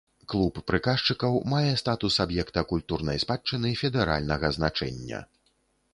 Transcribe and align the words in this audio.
Клуб 0.33 0.55
прыказчыкаў 0.69 1.35
мае 1.53 1.73
статус 1.83 2.17
аб'екта 2.25 2.65
культурнай 2.71 3.23
спадчыны 3.27 3.77
федэральнага 3.85 4.47
значэння. 4.61 5.25